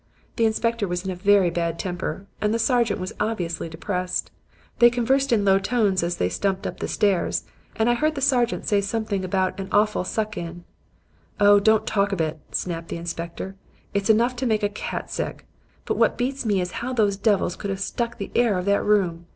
"The 0.35 0.47
inspector 0.47 0.87
was 0.87 1.05
in 1.05 1.11
a 1.11 1.15
very 1.15 1.51
bad 1.51 1.77
temper 1.77 2.25
and 2.41 2.51
the 2.51 2.57
sergeant 2.57 2.99
was 2.99 3.13
obviously 3.19 3.69
depressed. 3.69 4.31
They 4.79 4.89
conversed 4.89 5.31
in 5.31 5.45
low 5.45 5.59
tones 5.59 6.01
as 6.01 6.17
they 6.17 6.27
stumped 6.27 6.65
up 6.65 6.79
the 6.79 6.87
stairs 6.87 7.43
and 7.75 7.87
I 7.87 7.93
heard 7.93 8.15
the 8.15 8.19
sergeant 8.21 8.65
say 8.65 8.81
something 8.81 9.23
about 9.23 9.59
'an 9.59 9.69
awful 9.71 10.03
suck 10.03 10.37
in.' 10.39 10.63
"'Oh, 11.39 11.59
don't 11.59 11.85
talk 11.85 12.11
of 12.11 12.19
it,' 12.19 12.39
snapped 12.51 12.87
the 12.87 12.97
inspector. 12.97 13.55
'It's 13.93 14.09
enough 14.09 14.35
to 14.37 14.47
make 14.47 14.63
a 14.63 14.69
cat 14.69 15.11
sick. 15.11 15.45
But 15.85 15.97
what 15.97 16.17
beats 16.17 16.47
me 16.47 16.61
is 16.61 16.71
how 16.81 16.93
those 16.93 17.15
devils 17.15 17.55
could 17.55 17.69
have 17.69 17.79
stuck 17.79 18.17
the 18.17 18.31
air 18.33 18.57
of 18.57 18.65
that 18.65 18.81
room. 18.83 19.27